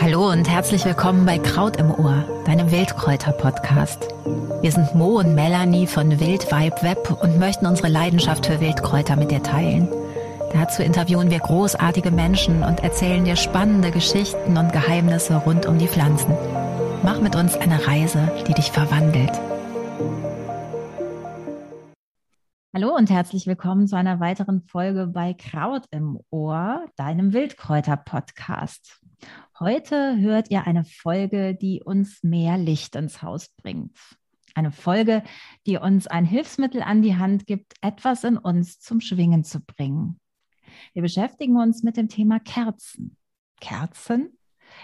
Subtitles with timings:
[0.00, 4.08] Hallo und herzlich willkommen bei Kraut im Ohr, deinem Wildkräuter-Podcast.
[4.62, 9.16] Wir sind Mo und Melanie von Wild Vibe Web und möchten unsere Leidenschaft für Wildkräuter
[9.16, 9.88] mit dir teilen.
[10.54, 15.88] Dazu interviewen wir großartige Menschen und erzählen dir spannende Geschichten und Geheimnisse rund um die
[15.88, 16.34] Pflanzen.
[17.02, 19.32] Mach mit uns eine Reise, die dich verwandelt.
[22.96, 29.00] Und herzlich willkommen zu einer weiteren Folge bei Kraut im Ohr, deinem Wildkräuter-Podcast.
[29.58, 33.96] Heute hört ihr eine Folge, die uns mehr Licht ins Haus bringt.
[34.54, 35.22] Eine Folge,
[35.66, 40.20] die uns ein Hilfsmittel an die Hand gibt, etwas in uns zum Schwingen zu bringen.
[40.92, 43.16] Wir beschäftigen uns mit dem Thema Kerzen.
[43.58, 44.36] Kerzen?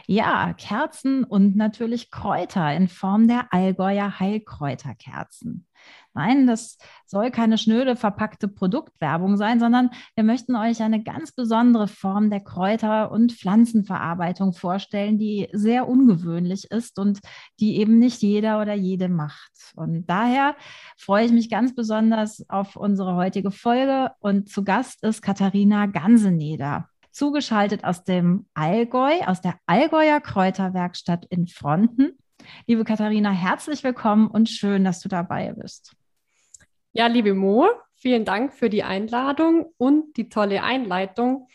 [0.07, 5.67] Ja, Kerzen und natürlich Kräuter in Form der Allgäuer Heilkräuterkerzen.
[6.15, 11.87] Nein, das soll keine schnöde verpackte Produktwerbung sein, sondern wir möchten euch eine ganz besondere
[11.87, 17.21] Form der Kräuter- und Pflanzenverarbeitung vorstellen, die sehr ungewöhnlich ist und
[17.61, 19.53] die eben nicht jeder oder jede macht.
[19.77, 20.57] Und daher
[20.97, 26.89] freue ich mich ganz besonders auf unsere heutige Folge und zu Gast ist Katharina Ganseneder
[27.19, 32.17] zugeschaltet aus dem Allgäu, aus der Allgäuer Kräuterwerkstatt in Fronten.
[32.69, 35.97] Liebe Katharina, herzlich willkommen und schön, dass du dabei bist.
[36.93, 41.49] Ja, liebe Mo, vielen Dank für die Einladung und die tolle Einleitung.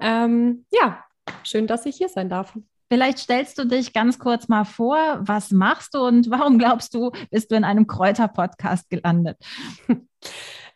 [0.00, 1.04] Ähm, ja,
[1.42, 2.58] schön, dass ich hier sein darf.
[2.90, 7.10] Vielleicht stellst du dich ganz kurz mal vor, was machst du und warum glaubst du,
[7.30, 9.36] bist du in einem Kräuter-Podcast gelandet?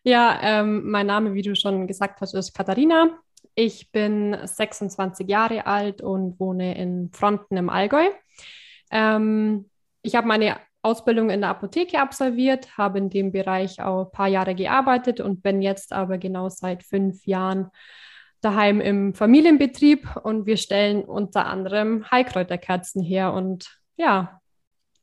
[0.05, 3.19] Ja, ähm, mein Name, wie du schon gesagt hast, ist Katharina.
[3.61, 8.07] Ich bin 26 Jahre alt und wohne in Fronten im Allgäu.
[8.93, 9.69] Ähm,
[10.03, 14.29] ich habe meine Ausbildung in der Apotheke absolviert, habe in dem Bereich auch ein paar
[14.29, 17.73] Jahre gearbeitet und bin jetzt aber genau seit fünf Jahren
[18.43, 24.41] daheim im Familienbetrieb und wir stellen unter anderem Heilkräuterkerzen her und ja,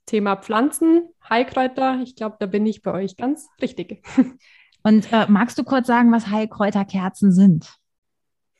[0.05, 4.07] Thema Pflanzen, Heilkräuter, ich glaube, da bin ich bei euch ganz richtig.
[4.83, 7.75] Und äh, magst du kurz sagen, was Heilkräuterkerzen sind?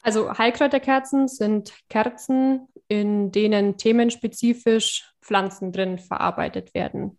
[0.06, 7.18] Also Heilkräuterkerzen sind Kerzen, in denen themenspezifisch Pflanzen drin verarbeitet werden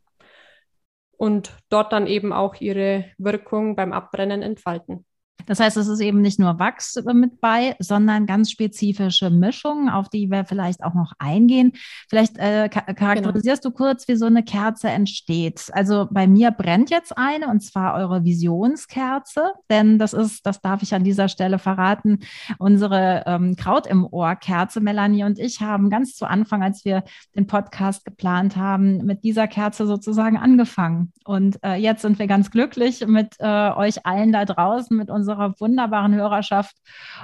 [1.17, 5.05] und dort dann eben auch ihre Wirkung beim Abbrennen entfalten.
[5.47, 10.09] Das heißt, es ist eben nicht nur Wachs mit bei, sondern ganz spezifische Mischungen, auf
[10.09, 11.73] die wir vielleicht auch noch eingehen.
[12.09, 13.73] Vielleicht äh, charakterisierst genau.
[13.73, 15.71] du kurz, wie so eine Kerze entsteht.
[15.73, 20.83] Also bei mir brennt jetzt eine und zwar eure Visionskerze, denn das ist, das darf
[20.83, 22.21] ich an dieser Stelle verraten,
[22.59, 24.81] unsere ähm, Kraut im Ohr Kerze.
[24.81, 27.05] Melanie und ich haben ganz zu Anfang, als wir
[27.37, 31.13] den Podcast geplant haben, mit dieser Kerze sozusagen angefangen.
[31.25, 35.26] Und äh, jetzt sind wir ganz glücklich mit äh, euch allen da draußen, mit unserer
[35.27, 36.77] unserer wunderbaren Hörerschaft.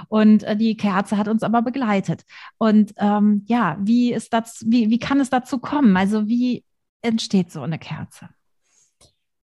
[0.09, 2.23] Und äh, die Kerze hat uns aber begleitet.
[2.57, 5.95] Und ähm, ja, wie ist das, wie, wie kann es dazu kommen?
[5.95, 6.63] Also wie
[7.01, 8.29] entsteht so eine Kerze?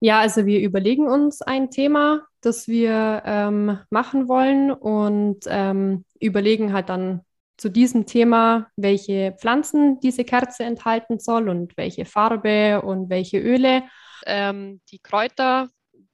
[0.00, 6.72] Ja, also wir überlegen uns ein Thema, das wir ähm, machen wollen und ähm, überlegen
[6.72, 7.22] halt dann
[7.56, 13.84] zu diesem Thema, welche Pflanzen diese Kerze enthalten soll und welche Farbe und welche Öle.
[14.26, 15.68] Ähm, die Kräuter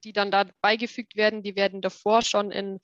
[0.04, 2.80] die dann da beigefügt werden, die werden davor schon in,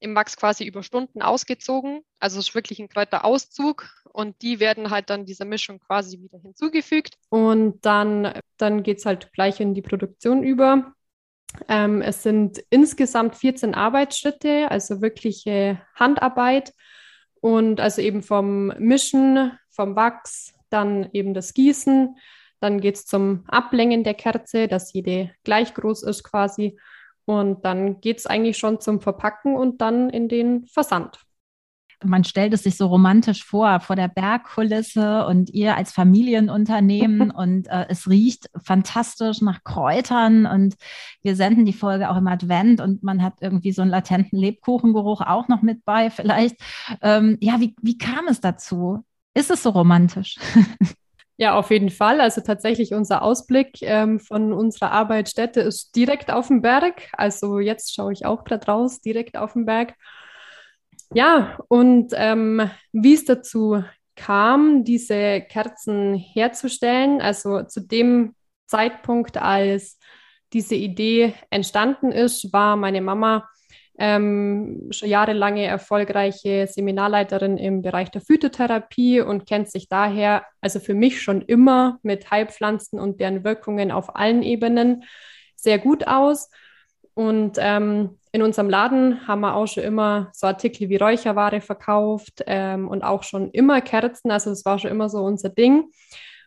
[0.00, 2.02] im Wachs quasi über Stunden ausgezogen.
[2.18, 6.38] Also es ist wirklich ein Kräuterauszug und die werden halt dann dieser Mischung quasi wieder
[6.38, 7.16] hinzugefügt.
[7.30, 10.94] Und dann, dann geht es halt gleich in die Produktion über.
[11.68, 16.72] Ähm, es sind insgesamt 14 Arbeitsschritte, also wirkliche Handarbeit.
[17.40, 22.16] Und also eben vom Mischen, vom Wachs, dann eben das Gießen,
[22.64, 26.78] dann geht es zum Ablängen der Kerze, dass jede gleich groß ist quasi.
[27.26, 31.20] Und dann geht es eigentlich schon zum Verpacken und dann in den Versand
[32.02, 37.68] man stellt es sich so romantisch vor, vor der Bergkulisse und ihr als Familienunternehmen und
[37.68, 40.74] äh, es riecht fantastisch nach Kräutern und
[41.22, 45.20] wir senden die Folge auch im Advent und man hat irgendwie so einen latenten Lebkuchengeruch
[45.22, 46.56] auch noch mit bei vielleicht.
[47.00, 49.04] Ähm, ja, wie, wie kam es dazu?
[49.34, 50.36] Ist es so romantisch?
[51.36, 52.20] Ja, auf jeden Fall.
[52.20, 57.08] Also tatsächlich unser Ausblick ähm, von unserer Arbeitsstätte ist direkt auf dem Berg.
[57.12, 59.94] Also jetzt schaue ich auch gerade raus, direkt auf dem Berg.
[61.12, 63.82] Ja, und ähm, wie es dazu
[64.16, 68.34] kam, diese Kerzen herzustellen, also zu dem
[68.66, 69.98] Zeitpunkt, als
[70.52, 73.48] diese Idee entstanden ist, war meine Mama
[73.98, 80.94] ähm, schon jahrelange erfolgreiche Seminarleiterin im Bereich der Phytotherapie und kennt sich daher, also für
[80.94, 85.04] mich schon immer mit Heilpflanzen und deren Wirkungen auf allen Ebenen
[85.56, 86.50] sehr gut aus.
[87.14, 92.42] Und ähm, in unserem Laden haben wir auch schon immer so Artikel wie Räucherware verkauft
[92.48, 94.32] ähm, und auch schon immer Kerzen.
[94.32, 95.84] Also das war schon immer so unser Ding.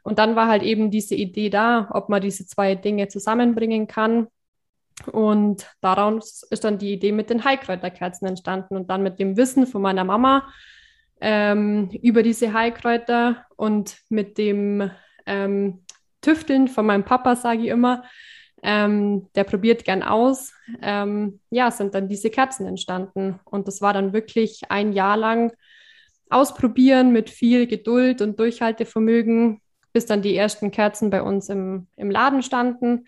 [0.03, 4.27] Und dann war halt eben diese Idee da, ob man diese zwei Dinge zusammenbringen kann.
[5.05, 9.67] Und daraus ist dann die Idee mit den Heilkräuterkerzen entstanden und dann mit dem Wissen
[9.67, 10.47] von meiner Mama
[11.21, 14.89] ähm, über diese Heilkräuter und mit dem
[15.25, 15.83] ähm,
[16.21, 18.03] Tüfteln von meinem Papa, sage ich immer,
[18.63, 20.53] ähm, der probiert gern aus.
[20.81, 23.39] Ähm, ja, sind dann diese Kerzen entstanden.
[23.45, 25.53] Und das war dann wirklich ein Jahr lang
[26.29, 29.61] ausprobieren mit viel Geduld und Durchhaltevermögen,
[29.93, 33.05] bis dann die ersten Kerzen bei uns im, im Laden standen.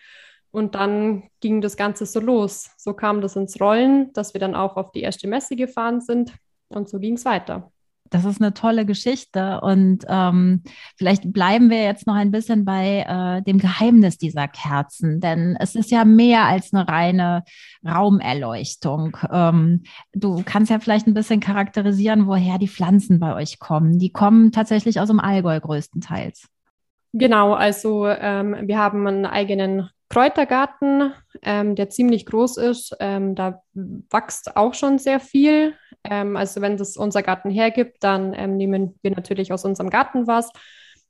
[0.52, 2.72] Und dann ging das Ganze so los.
[2.78, 6.34] So kam das ins Rollen, dass wir dann auch auf die erste Messe gefahren sind.
[6.70, 7.72] Und so ging es weiter.
[8.10, 10.64] Das ist eine tolle Geschichte und ähm,
[10.98, 15.76] vielleicht bleiben wir jetzt noch ein bisschen bei äh, dem Geheimnis dieser Kerzen, denn es
[15.76, 17.44] ist ja mehr als eine reine
[17.86, 19.16] Raumerleuchtung.
[19.32, 24.00] Ähm, du kannst ja vielleicht ein bisschen charakterisieren, woher die Pflanzen bei euch kommen.
[24.00, 26.48] Die kommen tatsächlich aus dem Allgäu größtenteils.
[27.14, 31.14] Genau, also ähm, wir haben einen eigenen Kräutergarten,
[31.44, 32.96] ähm, der ziemlich groß ist.
[33.00, 35.76] Ähm, da wächst auch schon sehr viel.
[36.04, 40.26] Ähm, also wenn das unser Garten hergibt, dann ähm, nehmen wir natürlich aus unserem Garten
[40.26, 40.52] was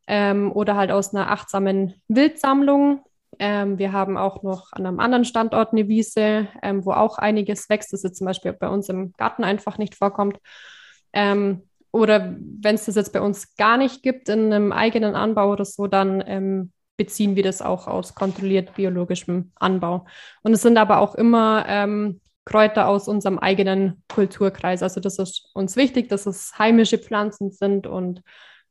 [0.07, 3.05] ähm, oder halt aus einer achtsamen Wildsammlung.
[3.39, 6.47] Ähm, wir haben auch noch an einem anderen Standort eine Wiese,
[6.81, 10.39] wo auch einiges wächst, das jetzt zum Beispiel bei uns im Garten einfach nicht vorkommt.
[11.91, 15.63] oder wenn es das jetzt bei uns gar nicht gibt in einem eigenen Anbau oder
[15.63, 20.05] so, dann beziehen wir das auch aus kontrolliert biologischem Anbau.
[20.43, 24.83] Und es sind aber auch immer ähm, Kräuter aus unserem eigenen Kulturkreis.
[24.83, 28.21] Also das ist uns wichtig, dass es heimische Pflanzen sind und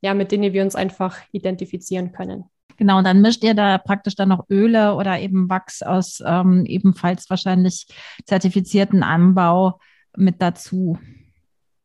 [0.02, 2.44] ja, mit denen wir uns einfach identifizieren können.
[2.76, 6.66] Genau, und dann mischt ihr da praktisch dann noch Öle oder eben Wachs aus ähm,
[6.66, 7.86] ebenfalls wahrscheinlich
[8.26, 9.80] zertifizierten Anbau
[10.14, 10.98] mit dazu.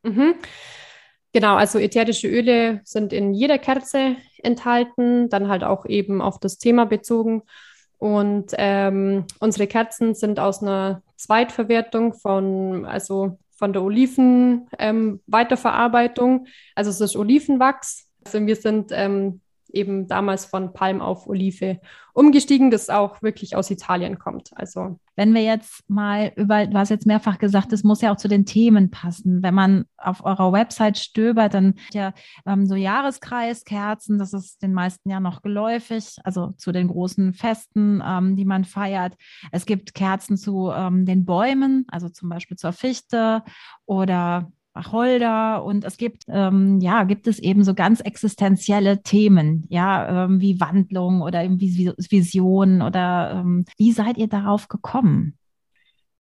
[0.04, 0.36] Mhm.
[1.34, 6.60] Genau, also ätherische Öle sind in jeder Kerze enthalten, dann halt auch eben auf das
[6.60, 7.42] Thema bezogen.
[7.98, 16.46] Und ähm, unsere Kerzen sind aus einer Zweitverwertung von, also von der Oliven ähm, Weiterverarbeitung.
[16.76, 18.06] Also es ist Olivenwachs.
[18.26, 19.42] Also wir sind ähm,
[19.74, 21.80] eben damals von Palm auf Olive
[22.14, 24.52] umgestiegen, das auch wirklich aus Italien kommt.
[24.56, 28.18] Also wenn wir jetzt mal über, du hast jetzt mehrfach gesagt, es muss ja auch
[28.18, 29.42] zu den Themen passen.
[29.42, 32.14] Wenn man auf eurer Website stöbert, dann ja
[32.46, 38.02] ähm, so Jahreskreiskerzen, das ist den meisten ja noch geläufig, also zu den großen Festen,
[38.06, 39.16] ähm, die man feiert.
[39.52, 43.44] Es gibt Kerzen zu ähm, den Bäumen, also zum Beispiel zur Fichte
[43.86, 50.26] oder Wacholder und es gibt, ähm, ja, gibt es eben so ganz existenzielle Themen, ja,
[50.26, 55.38] ähm, wie Wandlung oder irgendwie Vision oder ähm, wie seid ihr darauf gekommen?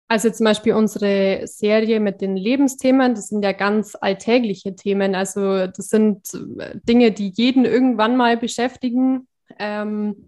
[0.09, 5.15] Also zum Beispiel unsere Serie mit den Lebensthemen, das sind ja ganz alltägliche Themen.
[5.15, 9.29] Also das sind äh, Dinge, die jeden irgendwann mal beschäftigen.
[9.57, 10.27] Ähm,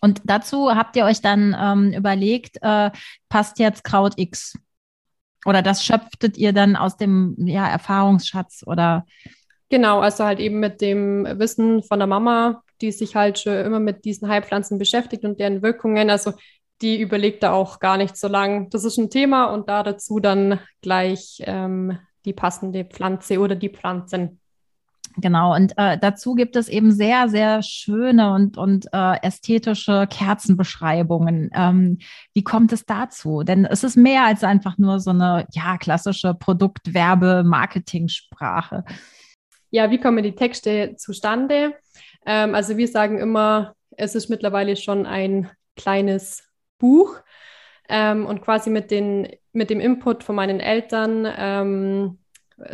[0.00, 2.90] und dazu habt ihr euch dann ähm, überlegt, äh,
[3.28, 4.54] passt jetzt Kraut X
[5.44, 9.06] oder das schöpftet ihr dann aus dem ja, Erfahrungsschatz oder?
[9.68, 13.80] Genau, also halt eben mit dem Wissen von der Mama, die sich halt schon immer
[13.80, 16.10] mit diesen Heilpflanzen beschäftigt und deren Wirkungen.
[16.10, 16.34] Also
[16.82, 18.68] die überlegt da auch gar nicht so lang.
[18.70, 23.70] Das ist ein Thema und da dazu dann gleich ähm, die passende Pflanze oder die
[23.70, 24.40] Pflanzen.
[25.16, 31.50] Genau, und äh, dazu gibt es eben sehr, sehr schöne und, und äh, ästhetische Kerzenbeschreibungen.
[31.54, 31.98] Ähm,
[32.32, 33.42] wie kommt es dazu?
[33.42, 38.84] Denn es ist mehr als einfach nur so eine ja, klassische Produktwerbe-Marketing-Sprache.
[39.70, 41.74] Ja, wie kommen die Texte zustande?
[42.24, 46.44] Ähm, also wir sagen immer, es ist mittlerweile schon ein kleines
[46.78, 47.20] Buch
[47.88, 52.18] ähm, und quasi mit, den, mit dem Input von meinen Eltern ähm,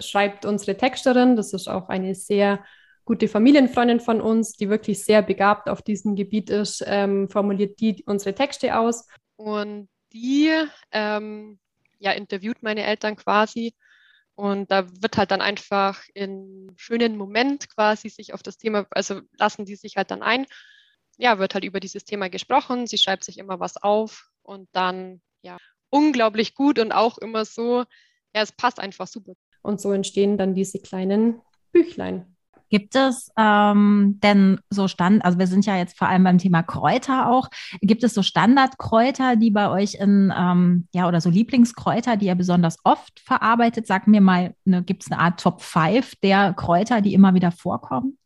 [0.01, 1.37] schreibt unsere Texterin.
[1.37, 2.65] Das ist auch eine sehr
[3.05, 8.05] gute Familienfreundin von uns, die wirklich sehr begabt auf diesem Gebiet ist, ähm, formuliert die
[8.05, 9.07] unsere Texte aus.
[9.37, 10.53] Und die
[10.93, 11.59] ähm,
[11.99, 13.75] ja, interviewt meine Eltern quasi.
[14.35, 19.21] Und da wird halt dann einfach in schönen Moment quasi sich auf das Thema, also
[19.39, 20.47] lassen die sich halt dann ein.
[21.17, 22.87] Ja, wird halt über dieses Thema gesprochen.
[22.87, 25.57] Sie schreibt sich immer was auf und dann, ja,
[25.91, 27.85] unglaublich gut und auch immer so,
[28.35, 29.33] ja, es passt einfach super
[29.69, 31.41] und so entstehen dann diese kleinen
[31.73, 32.25] Büchlein.
[32.71, 36.63] Gibt es ähm, denn so Stand, also wir sind ja jetzt vor allem beim Thema
[36.63, 37.49] Kräuter auch,
[37.81, 42.35] gibt es so Standardkräuter, die bei euch in, ähm, ja, oder so Lieblingskräuter, die ihr
[42.35, 43.87] besonders oft verarbeitet?
[43.87, 47.53] Sag mir mal, ne, gibt es eine Art Top 5 der Kräuter, die immer wieder
[47.53, 48.19] vorkommen?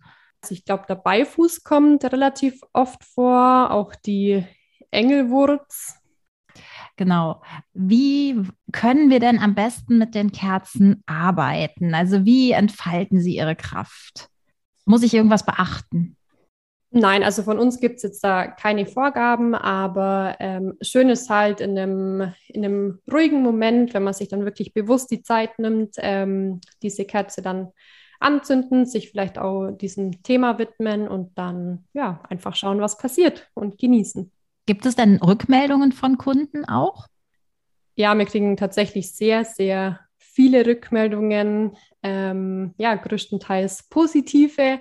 [0.43, 4.45] Also ich glaube, der Beifuß kommt relativ oft vor, auch die
[4.91, 6.02] Engelwurz
[7.03, 7.43] Genau.
[7.75, 11.97] Wie können wir denn am besten mit den Kerzen arbeiten?
[11.97, 14.29] Also wie entfalten sie ihre Kraft?
[14.85, 16.17] Muss ich irgendwas beachten?
[16.93, 21.61] Nein, also von uns gibt es jetzt da keine Vorgaben, aber ähm, schön ist halt
[21.61, 25.97] in einem, in einem ruhigen Moment, wenn man sich dann wirklich bewusst die Zeit nimmt,
[25.99, 27.73] ähm, diese Kerze dann
[28.21, 33.77] anzünden, sich vielleicht auch diesem Thema widmen und dann ja einfach schauen, was passiert und
[33.77, 34.31] genießen.
[34.67, 37.07] Gibt es denn Rückmeldungen von Kunden auch?
[37.95, 44.81] Ja, wir kriegen tatsächlich sehr, sehr viele Rückmeldungen, ähm, ja, größtenteils positive,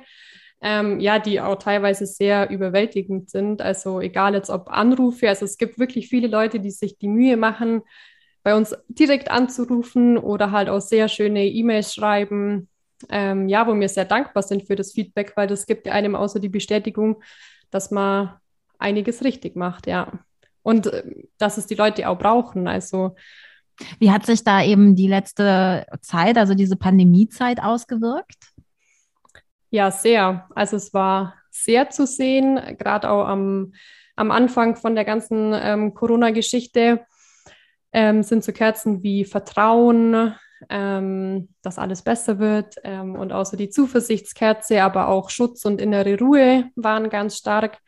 [0.62, 3.62] ähm, ja, die auch teilweise sehr überwältigend sind.
[3.62, 7.36] Also egal jetzt ob Anrufe, also es gibt wirklich viele Leute, die sich die Mühe
[7.36, 7.82] machen,
[8.44, 12.70] bei uns direkt anzurufen oder halt auch sehr schöne E-Mails schreiben,
[13.10, 16.40] ähm, ja, wo wir sehr dankbar sind für das Feedback, weil das gibt einem außer
[16.40, 17.22] die Bestätigung,
[17.72, 18.41] dass man
[18.82, 20.12] einiges richtig macht, ja.
[20.64, 21.04] Und äh,
[21.38, 22.68] dass es die Leute auch brauchen.
[22.68, 23.16] Also
[24.00, 28.52] wie hat sich da eben die letzte Zeit, also diese Pandemiezeit ausgewirkt?
[29.70, 30.48] Ja, sehr.
[30.54, 33.74] Also es war sehr zu sehen, gerade auch am,
[34.16, 37.06] am Anfang von der ganzen ähm, Corona-Geschichte
[37.94, 40.36] ähm, sind so Kerzen wie Vertrauen,
[40.70, 45.82] ähm, dass alles besser wird ähm, und auch so die Zuversichtskerze, aber auch Schutz und
[45.82, 47.80] innere Ruhe waren ganz stark.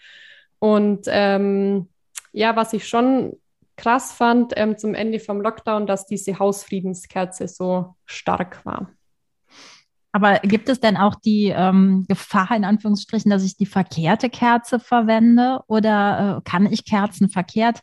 [0.63, 1.89] Und ähm,
[2.32, 3.34] ja, was ich schon
[3.75, 8.89] krass fand ähm, zum Ende vom Lockdown, dass diese Hausfriedenskerze so stark war.
[10.13, 14.79] Aber gibt es denn auch die ähm, Gefahr, in Anführungsstrichen, dass ich die verkehrte Kerze
[14.79, 15.60] verwende?
[15.67, 17.82] Oder äh, kann ich Kerzen verkehrt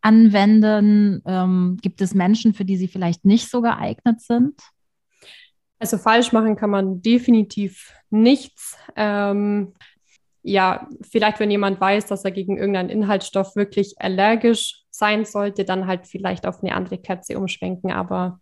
[0.00, 1.22] anwenden?
[1.26, 4.54] Ähm, gibt es Menschen, für die sie vielleicht nicht so geeignet sind?
[5.80, 8.78] Also falsch machen kann man definitiv nichts.
[8.94, 9.72] Ähm,
[10.42, 15.86] ja, vielleicht wenn jemand weiß, dass er gegen irgendeinen Inhaltsstoff wirklich allergisch sein sollte, dann
[15.86, 17.92] halt vielleicht auf eine andere Kerze umschwenken.
[17.92, 18.40] Aber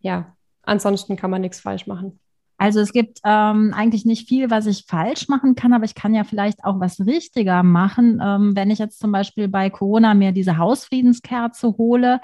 [0.00, 2.18] ja, ansonsten kann man nichts falsch machen.
[2.58, 6.14] Also es gibt ähm, eigentlich nicht viel, was ich falsch machen kann, aber ich kann
[6.14, 8.20] ja vielleicht auch was richtiger machen.
[8.22, 12.20] Ähm, wenn ich jetzt zum Beispiel bei Corona mir diese Hausfriedenskerze hole,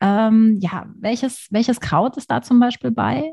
[0.00, 3.32] ähm, ja, welches, welches Kraut ist da zum Beispiel bei?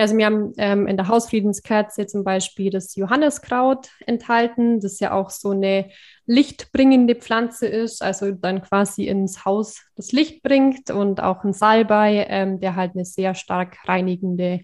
[0.00, 5.28] Also wir haben ähm, in der Hausfriedenskerze zum Beispiel das Johanneskraut enthalten, das ja auch
[5.28, 5.90] so eine
[6.24, 12.24] lichtbringende Pflanze ist, also dann quasi ins Haus das Licht bringt und auch ein Salbei,
[12.30, 14.60] ähm, der halt eine sehr stark reinigende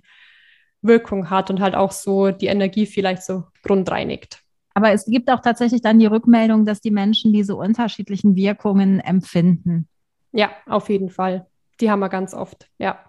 [0.81, 4.41] Wirkung hat und halt auch so die Energie vielleicht so grundreinigt.
[4.73, 9.87] Aber es gibt auch tatsächlich dann die Rückmeldung, dass die Menschen diese unterschiedlichen Wirkungen empfinden.
[10.33, 11.47] Ja, auf jeden Fall.
[11.81, 13.06] Die haben wir ganz oft, ja.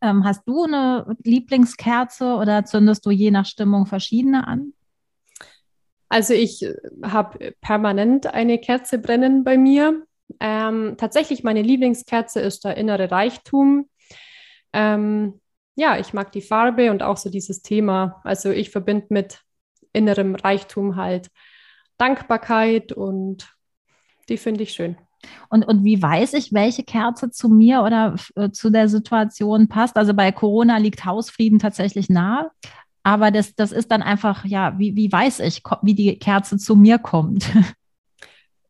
[0.00, 4.72] Ähm, hast du eine Lieblingskerze oder zündest du je nach Stimmung verschiedene an?
[6.08, 10.04] Also ich äh, habe permanent eine Kerze brennen bei mir.
[10.40, 13.88] Ähm, tatsächlich meine Lieblingskerze ist der innere Reichtum.
[14.72, 15.40] Ähm,
[15.74, 18.20] ja, ich mag die Farbe und auch so dieses Thema.
[18.24, 19.42] Also ich verbinde mit
[19.92, 21.30] innerem Reichtum halt
[21.96, 23.54] Dankbarkeit und
[24.28, 24.96] die finde ich schön.
[25.48, 29.96] Und, und wie weiß ich, welche Kerze zu mir oder äh, zu der Situation passt?
[29.96, 32.50] Also bei Corona liegt Hausfrieden tatsächlich nahe.
[33.02, 36.76] Aber das, das ist dann einfach, ja, wie, wie weiß ich, wie die Kerze zu
[36.76, 37.50] mir kommt?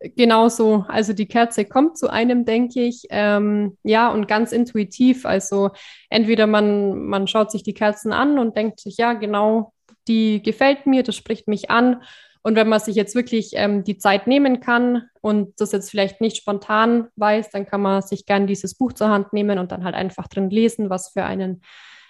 [0.00, 0.84] Genau so.
[0.86, 3.02] Also die Kerze kommt zu einem, denke ich.
[3.10, 5.26] Ähm, ja, und ganz intuitiv.
[5.26, 5.70] Also
[6.08, 9.72] entweder man, man schaut sich die Kerzen an und denkt sich, ja, genau,
[10.06, 12.02] die gefällt mir, das spricht mich an.
[12.42, 16.20] Und wenn man sich jetzt wirklich ähm, die Zeit nehmen kann und das jetzt vielleicht
[16.20, 19.84] nicht spontan weiß, dann kann man sich gern dieses Buch zur Hand nehmen und dann
[19.84, 21.62] halt einfach drin lesen, was für einen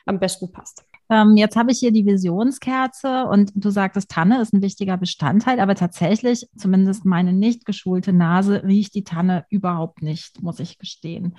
[0.06, 0.84] am besten passt.
[1.10, 5.58] Ähm, jetzt habe ich hier die Visionskerze und du sagtest, Tanne ist ein wichtiger Bestandteil,
[5.58, 11.36] aber tatsächlich, zumindest meine nicht geschulte Nase, riecht die Tanne überhaupt nicht, muss ich gestehen.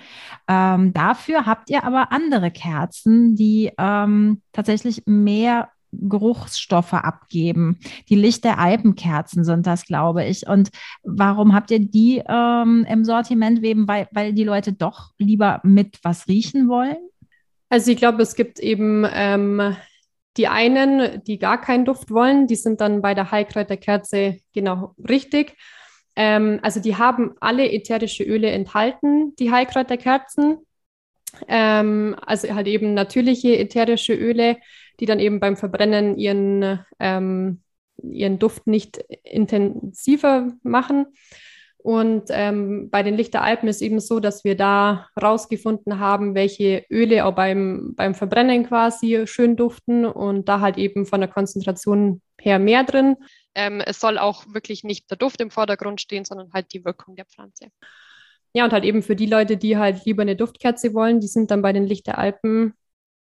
[0.48, 7.78] Ähm, dafür habt ihr aber andere Kerzen, die ähm, tatsächlich mehr Geruchsstoffe abgeben.
[8.08, 10.46] Die Licht der Alpenkerzen sind das, glaube ich.
[10.46, 10.70] Und
[11.02, 13.88] warum habt ihr die ähm, im Sortiment weben?
[13.88, 16.98] Weil, weil die Leute doch lieber mit was riechen wollen?
[17.68, 19.76] Also ich glaube, es gibt eben ähm,
[20.36, 25.56] die einen, die gar keinen Duft wollen, die sind dann bei der Heilkräuterkerze genau richtig.
[26.16, 30.58] Ähm, also die haben alle ätherische Öle enthalten, die Heilkräuterkerzen.
[31.48, 34.56] Ähm, also halt eben natürliche ätherische Öle,
[35.00, 37.62] die dann eben beim Verbrennen ihren, ähm,
[38.02, 41.06] ihren Duft nicht intensiver machen.
[41.82, 47.24] Und ähm, bei den Lichteralpen ist eben so, dass wir da rausgefunden haben, welche Öle
[47.24, 52.58] auch beim, beim Verbrennen quasi schön duften und da halt eben von der Konzentration her
[52.58, 53.16] mehr drin.
[53.54, 57.16] Ähm, es soll auch wirklich nicht der Duft im Vordergrund stehen, sondern halt die Wirkung
[57.16, 57.68] der Pflanze.
[58.52, 61.50] Ja, und halt eben für die Leute, die halt lieber eine Duftkerze wollen, die sind
[61.50, 62.74] dann bei den Lichteralpen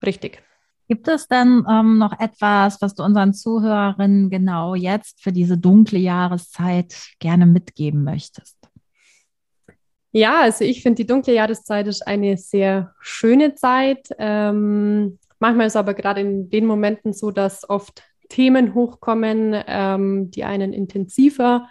[0.05, 0.43] richtig.
[0.87, 5.99] Gibt es denn ähm, noch etwas, was du unseren Zuhörerinnen genau jetzt für diese dunkle
[5.99, 8.57] Jahreszeit gerne mitgeben möchtest?
[10.13, 14.07] Ja, also ich finde, die dunkle Jahreszeit ist eine sehr schöne Zeit.
[14.17, 20.45] Ähm, manchmal ist aber gerade in den Momenten so, dass oft Themen hochkommen, ähm, die
[20.45, 21.67] einen intensiver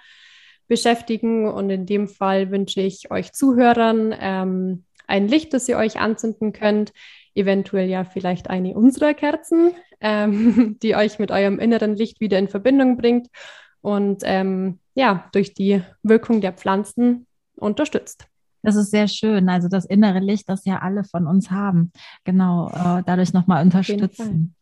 [0.68, 1.48] beschäftigen.
[1.48, 6.52] Und in dem Fall wünsche ich euch Zuhörern ähm, ein Licht, das ihr euch anzünden
[6.52, 6.92] könnt,
[7.34, 12.48] eventuell ja vielleicht eine unserer Kerzen, ähm, die euch mit eurem inneren Licht wieder in
[12.48, 13.28] Verbindung bringt
[13.80, 18.26] und ähm, ja, durch die Wirkung der Pflanzen unterstützt.
[18.62, 19.48] Das ist sehr schön.
[19.48, 21.92] Also das innere Licht, das ja alle von uns haben,
[22.24, 24.56] genau, äh, dadurch nochmal unterstützen.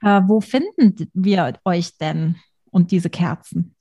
[0.00, 2.36] Äh, wo finden wir euch denn
[2.70, 3.74] und diese Kerzen?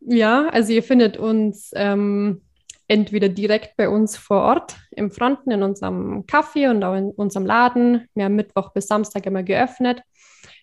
[0.00, 2.42] Ja, also ihr findet uns ähm,
[2.88, 7.46] entweder direkt bei uns vor Ort im Fronten in unserem Café und auch in unserem
[7.46, 8.08] Laden.
[8.14, 10.02] Wir haben Mittwoch bis Samstag immer geöffnet.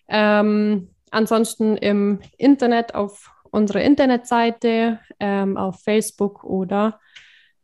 [0.08, 7.00] Ähm, ansonsten im Internet auf unserer Internetseite, ähm, auf Facebook oder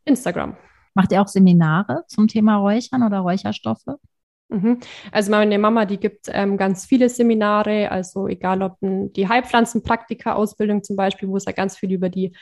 [0.04, 0.56] Instagram.
[0.94, 3.98] Macht ihr auch Seminare zum Thema Räuchern oder Räucherstoffe?
[4.48, 4.80] Mhm.
[5.10, 10.96] Also meine Mama, die gibt ähm, ganz viele Seminare, also egal ob die Heilpflanzenpraktika-Ausbildung zum
[10.96, 12.32] Beispiel, wo es ja ganz viel über die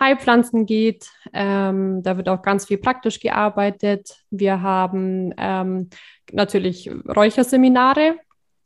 [0.00, 1.10] Heilpflanzen geht.
[1.32, 4.16] Ähm, da wird auch ganz viel praktisch gearbeitet.
[4.30, 5.90] Wir haben ähm,
[6.32, 8.16] natürlich Räucherseminare.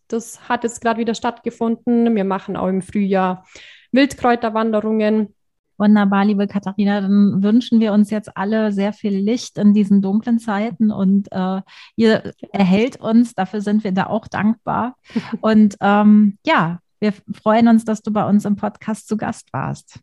[0.08, 2.14] Das hat jetzt gerade wieder stattgefunden.
[2.14, 3.44] Wir machen auch im Frühjahr
[3.90, 5.34] Wildkräuterwanderungen.
[5.76, 7.00] Wunderbar, liebe Katharina.
[7.00, 11.62] Dann wünschen wir uns jetzt alle sehr viel Licht in diesen dunklen Zeiten und äh,
[11.96, 13.34] ihr erhält uns.
[13.34, 14.96] Dafür sind wir da auch dankbar.
[15.40, 20.00] Und ähm, ja, wir freuen uns, dass du bei uns im Podcast zu Gast warst.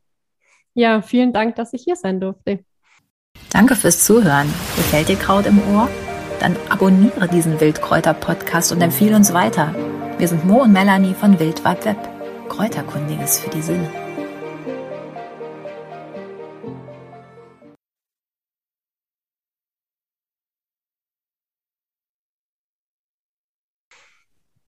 [0.73, 2.63] Ja, vielen Dank, dass ich hier sein durfte.
[3.51, 4.47] Danke fürs Zuhören.
[4.75, 5.89] Gefällt dir Kraut im Ohr?
[6.39, 9.75] Dann abonniere diesen Wildkräuter-Podcast und empfehle uns weiter.
[10.17, 11.97] Wir sind Mo und Melanie von Wildwald Web.
[12.49, 14.00] Kräuterkundiges für die Sinne.